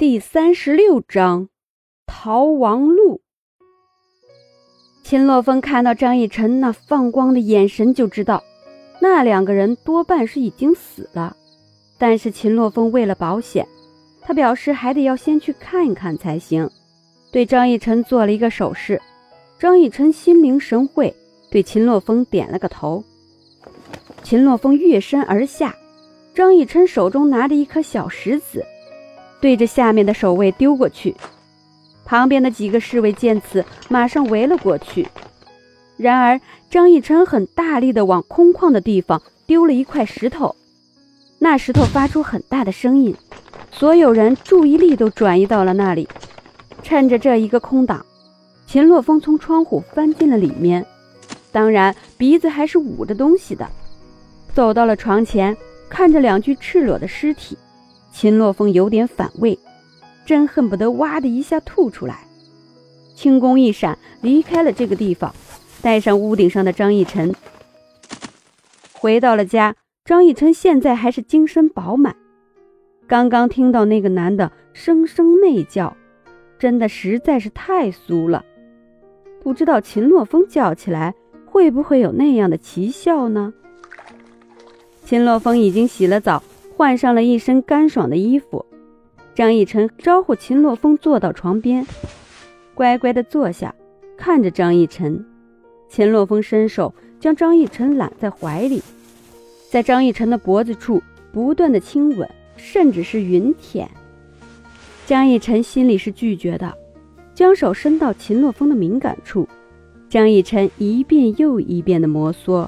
[0.00, 1.50] 第三十六章
[2.06, 3.20] 逃亡路。
[5.04, 8.42] 秦洛风看到张逸晨那放光的眼神，就知道
[9.02, 11.36] 那两个人多半是已经死了。
[11.98, 13.68] 但是秦洛风为了保险，
[14.22, 16.70] 他表示还得要先去看一看才行，
[17.30, 18.98] 对张逸晨做了一个手势。
[19.58, 21.14] 张逸晨心领神会，
[21.50, 23.04] 对秦洛风点了个头。
[24.22, 25.76] 秦洛风跃身而下，
[26.34, 28.64] 张逸晨手中拿着一颗小石子。
[29.40, 31.16] 对着下面的守卫丢过去，
[32.04, 35.08] 旁边的几个侍卫见此，马上围了过去。
[35.96, 40.54] 然而张逸晨很大力地往空旷的地方丢了一块石头，
[41.38, 43.14] 那石头发出很大的声音，
[43.70, 46.08] 所有人注意力都转移到了那里。
[46.82, 48.04] 趁着这一个空档，
[48.66, 50.84] 秦洛风从窗户翻进了里面，
[51.52, 53.68] 当然鼻子还是捂着东西的，
[54.54, 55.56] 走到了床前，
[55.88, 57.56] 看着两具赤裸的尸体。
[58.12, 59.58] 秦洛风有点反胃，
[60.26, 62.26] 真恨不得哇的一下吐出来。
[63.14, 65.34] 轻功一闪，离开了这个地方，
[65.82, 67.34] 带上屋顶上的张逸晨，
[68.92, 69.76] 回到了家。
[70.04, 72.16] 张逸晨现在还是精神饱满，
[73.06, 75.96] 刚刚听到那个男的声声媚叫，
[76.58, 78.44] 真的实在是太酥了。
[79.42, 81.14] 不知道秦洛风叫起来
[81.46, 83.52] 会不会有那样的奇效呢？
[85.04, 86.42] 秦洛风已经洗了澡。
[86.80, 88.64] 换上了一身干爽的衣服，
[89.34, 91.86] 张逸晨招呼秦洛风坐到床边，
[92.72, 93.74] 乖乖的坐下，
[94.16, 95.22] 看着张逸晨。
[95.90, 98.82] 秦洛风伸手将张逸晨揽在怀里，
[99.68, 103.86] 在张逸晨的脖子处不断的亲吻，甚至是云舔。
[105.04, 106.74] 张逸晨心里是拒绝的，
[107.34, 109.46] 将手伸到秦洛风的敏感处，
[110.08, 112.66] 张逸晨一遍又一遍的摩挲。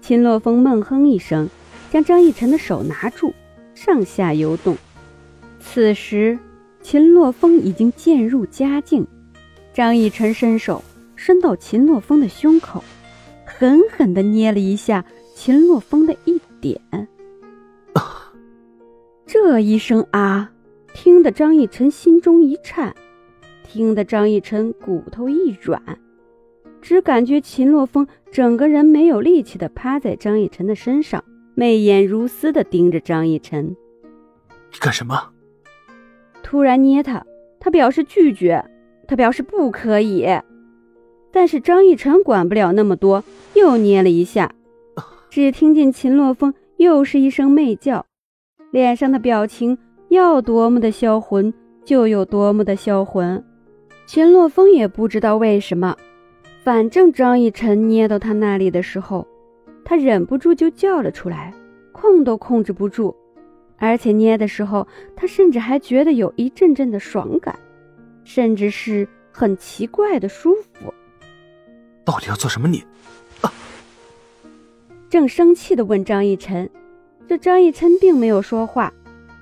[0.00, 1.46] 秦洛风闷哼一声。
[1.94, 3.32] 将张逸晨的手拿住，
[3.72, 4.76] 上下游动。
[5.60, 6.36] 此时，
[6.82, 9.06] 秦洛风已经渐入佳境。
[9.72, 10.82] 张逸晨伸手
[11.14, 12.82] 伸到秦洛风的胸口，
[13.44, 15.04] 狠狠地捏了一下
[15.36, 16.80] 秦洛风的一点。
[19.24, 20.50] 这一声啊，
[20.94, 22.92] 听得张逸晨心中一颤，
[23.62, 25.80] 听得张逸晨骨头一软，
[26.82, 31.22] 只感觉秦洛风整个人没有力气地趴在张逸晨的身上。
[31.56, 33.76] 媚眼如丝的盯着张逸晨，
[34.72, 35.30] 你干什么？
[36.42, 37.24] 突然捏他，
[37.60, 38.64] 他表示拒绝，
[39.06, 40.26] 他表示不可以。
[41.30, 43.22] 但是张逸晨管不了那么多，
[43.54, 44.52] 又捏了一下。
[45.30, 48.04] 只听见秦洛风又是一声媚叫，
[48.72, 49.78] 脸上的表情
[50.08, 51.54] 要多么的销魂
[51.84, 53.44] 就有多么的销魂。
[54.06, 55.96] 秦洛风也不知道为什么，
[56.64, 59.26] 反正张逸晨捏到他那里的时候。
[59.84, 61.52] 他忍不住就叫了出来，
[61.92, 63.14] 控都控制不住，
[63.76, 67.58] 而且捏的时候，他甚至还觉得有一阵阵的爽感，
[68.24, 70.92] 甚至是很奇怪的舒服。
[72.04, 72.66] 到底要做什么？
[72.66, 72.82] 你
[73.42, 73.52] 啊！
[75.10, 76.68] 正生气的问张逸晨，
[77.28, 78.92] 这张逸晨并没有说话，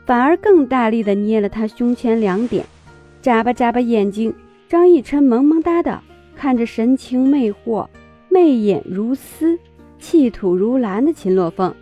[0.04, 2.66] 反而更大力的捏了他胸前两点，
[3.20, 4.34] 眨巴眨巴眼睛。
[4.69, 6.00] 张逸晨萌萌哒的
[6.34, 7.86] 看着神情魅惑、
[8.28, 9.59] 媚眼如丝。
[10.02, 11.72] 气吐如兰的秦洛风，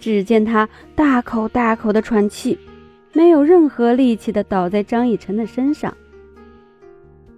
[0.00, 2.58] 只见他大口大口的喘气，
[3.12, 5.94] 没有任何力气的倒在张逸晨的身上。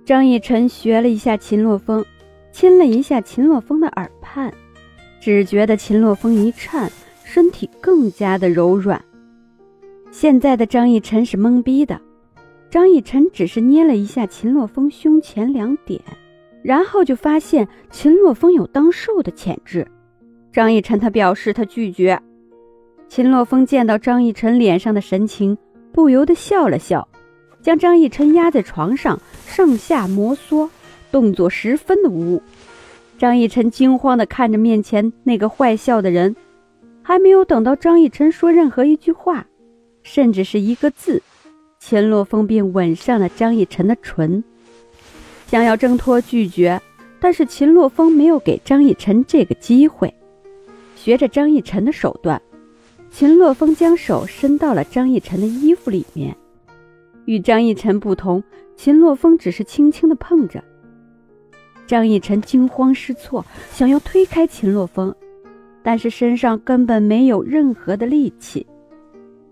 [0.04, 2.04] 张逸晨学了一下秦洛风，
[2.52, 4.54] 亲了一下秦洛风的耳畔，
[5.20, 6.90] 只觉得秦洛风一颤，
[7.24, 9.04] 身体更加的柔软。
[10.12, 12.00] 现在的张逸晨是懵逼的，
[12.70, 16.00] 张逸晨只是捏了一下秦洛风胸前两点。
[16.62, 19.86] 然后就发现秦洛风有当受的潜质，
[20.52, 22.20] 张逸晨他表示他拒绝。
[23.08, 25.56] 秦洛风见到张逸晨脸上的神情，
[25.92, 27.08] 不由得笑了笑，
[27.62, 30.68] 将张逸晨压在床上，上下摩挲，
[31.10, 32.42] 动作十分的污。
[33.16, 36.36] 张逸晨惊慌地看着面前那个坏笑的人，
[37.02, 39.46] 还没有等到张逸晨说任何一句话，
[40.02, 41.22] 甚至是一个字，
[41.78, 44.44] 秦洛风便吻上了张逸晨的唇。
[45.48, 46.78] 想要挣脱拒绝，
[47.18, 50.12] 但是秦洛风没有给张逸晨这个机会。
[50.94, 52.40] 学着张逸晨的手段，
[53.10, 56.36] 秦洛风将手伸到了张逸晨的衣服里面。
[57.24, 58.44] 与张逸晨不同，
[58.76, 60.62] 秦洛风只是轻轻的碰着。
[61.86, 63.42] 张逸晨惊慌失措，
[63.72, 65.14] 想要推开秦洛风，
[65.82, 68.66] 但是身上根本没有任何的力气，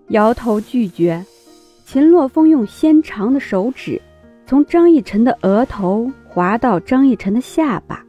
[0.08, 1.24] 摇头拒绝。
[1.86, 3.98] 秦洛风用纤长的手指。
[4.46, 8.04] 从张逸晨的额头滑到张逸晨的下巴，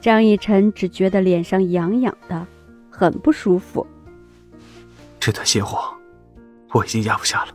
[0.00, 2.46] 张逸晨只觉得脸上痒痒的，
[2.88, 3.86] 很不舒服。
[5.20, 5.78] 这段邪火，
[6.72, 7.54] 我已经压不下了。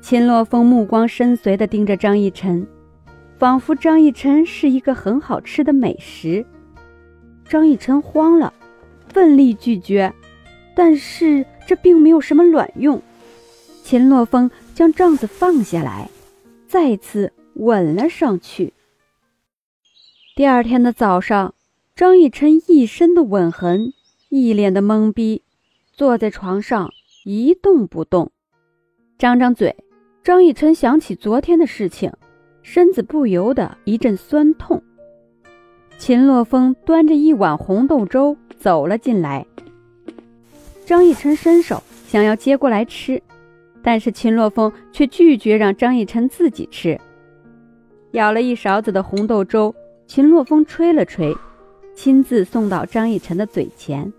[0.00, 2.66] 秦洛风目光深邃地盯着张逸晨，
[3.38, 6.44] 仿佛张逸晨是一个很好吃的美食。
[7.48, 8.52] 张逸晨慌了，
[9.08, 10.12] 奋力拒绝，
[10.74, 13.00] 但是这并没有什么卵用。
[13.84, 16.10] 秦洛风将帐子放下来，
[16.74, 18.72] 再次吻了上去。
[20.34, 21.54] 第二天的早上，
[21.94, 23.92] 张逸晨一身的吻痕，
[24.28, 25.42] 一脸的懵逼，
[25.92, 26.90] 坐在床上
[27.24, 28.32] 一动不动。
[29.16, 29.76] 张张嘴，
[30.24, 32.12] 张逸晨想起昨天的事情，
[32.62, 34.82] 身子不由得一阵酸痛。
[35.96, 39.46] 秦洛风端着一碗红豆粥走了进来，
[40.84, 43.22] 张逸晨伸手想要接过来吃，
[43.84, 47.00] 但是秦洛风却拒绝让张逸晨自己吃。
[48.10, 49.72] 舀了一勺子的红豆粥。
[50.06, 51.34] 秦洛风吹了吹，
[51.94, 54.12] 亲自送到张逸晨的嘴前。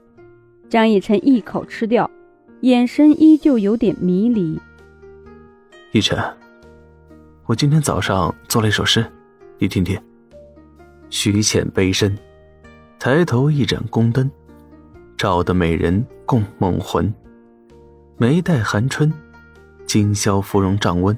[0.68, 2.10] 张逸晨一口吃掉，
[2.62, 4.60] 眼神依旧有点迷离。
[5.92, 6.18] 逸晨，
[7.46, 9.06] 我今天早上做了一首诗，
[9.60, 9.96] 你听听。
[11.12, 12.18] 虚浅悲深，
[12.98, 14.30] 抬头一盏宫灯，
[15.16, 17.14] 照得美人共梦魂。
[18.18, 19.14] 眉黛寒春，
[19.86, 21.18] 今宵芙蓉帐温，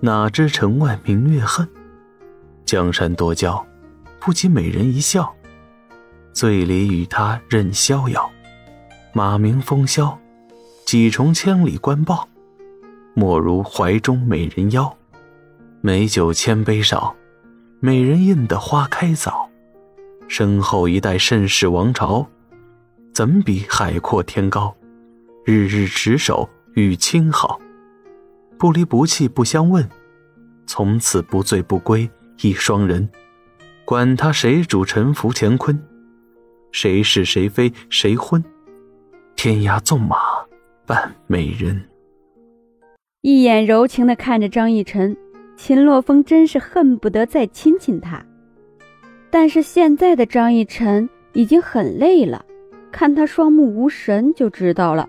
[0.00, 1.68] 哪知城外明月恨？
[2.64, 3.64] 江山多娇。
[4.20, 5.32] 不及美人一笑，
[6.32, 8.28] 醉里与他任逍遥。
[9.12, 10.18] 马鸣风萧，
[10.84, 12.28] 几重千里关报，
[13.14, 14.92] 莫如怀中美人腰。
[15.80, 17.14] 美酒千杯少，
[17.78, 19.48] 美人印得花开早。
[20.26, 22.26] 身后一代盛世王朝，
[23.14, 24.74] 怎比海阔天高？
[25.46, 27.58] 日日执手与卿好，
[28.58, 29.88] 不离不弃不相问，
[30.66, 32.10] 从此不醉不归
[32.42, 33.08] 一双人。
[33.84, 35.80] 管他谁主沉浮乾坤，
[36.72, 38.44] 谁是谁非谁昏，
[39.36, 40.16] 天涯纵马
[40.84, 41.88] 伴美人。
[43.20, 45.16] 一眼柔情的看着张逸晨，
[45.56, 48.24] 秦洛风真是恨不得再亲亲他。
[49.30, 52.44] 但是现在的张逸晨已经很累了，
[52.90, 55.08] 看他双目无神就知道了。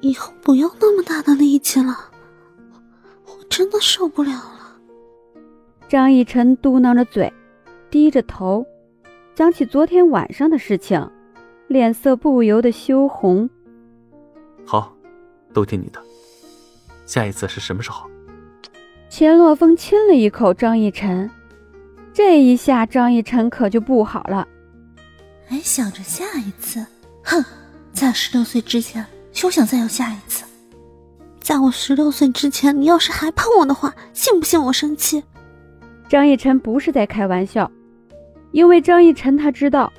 [0.00, 2.10] 以后不要那么大的力气了，
[3.26, 4.76] 我真的受不了了。
[5.88, 7.32] 张逸晨嘟囔着嘴，
[7.90, 8.64] 低着头，
[9.34, 11.10] 想起昨天晚上的事情，
[11.66, 13.48] 脸色不由得羞红。
[14.64, 14.94] 好，
[15.52, 16.00] 都听你的。
[17.06, 18.08] 下一次是什么时候？
[19.08, 21.30] 钱洛风亲了一口张逸晨，
[22.12, 24.46] 这一下张逸晨可就不好了。
[25.46, 26.84] 还想着下一次？
[27.24, 27.42] 哼，
[27.92, 29.06] 在十六岁之前，
[29.38, 30.44] 休想再有下一次。
[31.38, 35.22] 在我十六岁之前，你要是还碰我的话，信不信我生气？
[36.08, 37.70] 张逸晨不是在开玩笑，
[38.50, 39.92] 因为张逸晨他知道，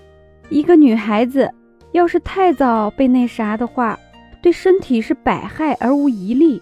[0.50, 1.50] 一个女孩子
[1.94, 3.98] 要是太早被那啥的话，
[4.44, 6.62] 对身体是百害而无一利。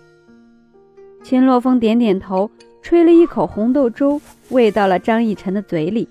[1.24, 2.48] 秦洛风点点头，
[2.84, 6.08] 吹了一口红豆粥，喂到了张逸晨的嘴里，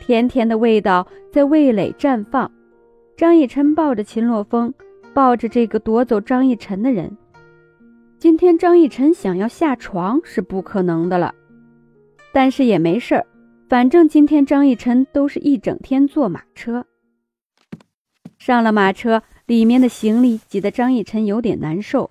[0.00, 2.50] 甜甜的味道在味蕾绽放。
[3.18, 4.72] 张逸晨抱着秦洛风，
[5.14, 7.16] 抱着这个夺走张逸晨的人。
[8.18, 11.34] 今天张逸晨想要下床是不可能的了。
[12.32, 13.26] 但是也没事儿，
[13.68, 16.86] 反正今天张逸晨都是一整天坐马车。
[18.38, 22.10] 上了马车，里面的行李挤得张逸晨有点难受，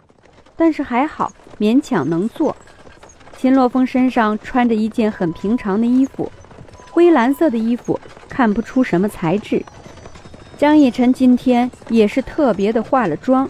[0.56, 2.56] 但是还好，勉强能坐。
[3.36, 6.32] 秦洛风身上穿着一件很平常的衣服，
[6.92, 8.00] 灰蓝色的衣服，
[8.30, 9.66] 看不出什么材质。
[10.62, 13.50] 张逸晨今天也是特别的化了妆，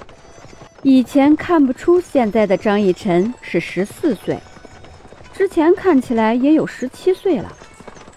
[0.81, 4.39] 以前看不出现在的张逸晨是十四岁。
[5.33, 7.51] 之前看起来也有十七岁了，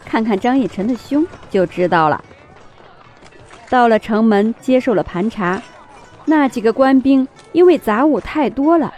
[0.04, 2.22] 看看张逸晨的胸就知道了。
[3.68, 5.60] 到了城门，接受了盘查，
[6.24, 8.94] 那几个官兵因为杂物太多了，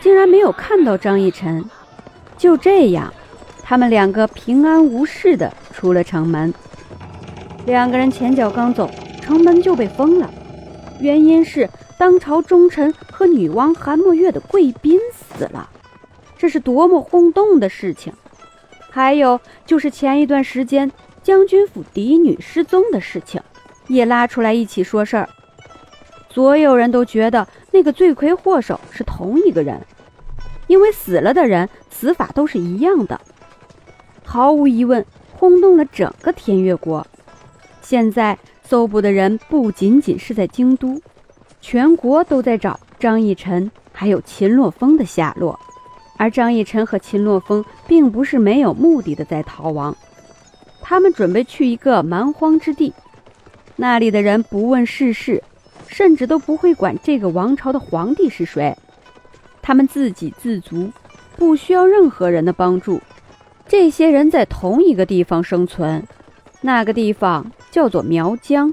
[0.00, 1.64] 竟然没有看到张逸晨。
[2.38, 3.12] 就这样，
[3.60, 6.54] 他们两个平安无事的出了城门。
[7.66, 8.88] 两个人前脚刚走，
[9.32, 10.30] 城门就被封了，
[11.00, 15.70] 原因是当朝忠臣和女王韩墨月的贵宾死了。
[16.36, 18.12] 这是多么轰动的事情！
[18.90, 23.40] 还有就是前一段时间将军府嫡女失踪的事情，
[23.86, 25.26] 也拉出来一起说事儿。
[26.28, 29.80] 所有人都觉得那个罪魁祸首是同一个人，
[30.66, 33.18] 因为死了的人死法都是一样的。
[34.26, 37.06] 毫无疑问，轰动了整个天越国。
[37.80, 38.38] 现在
[38.72, 40.98] 搜捕的人不仅仅是在京都，
[41.60, 45.60] 全国都在找张逸晨还有秦洛风的下落。
[46.16, 49.94] 而张逸晨和秦洛风并不是没有目的的在逃亡，
[50.80, 52.94] 他们准备去一个蛮荒之地，
[53.76, 55.42] 那里的人不问世事，
[55.86, 58.74] 甚至都不会管这个王朝的皇帝是谁。
[59.60, 60.90] 他们自给自足，
[61.36, 63.02] 不需要任何人的帮助。
[63.68, 66.02] 这些人在同一个地方生存，
[66.62, 68.72] 那个地方叫做苗疆。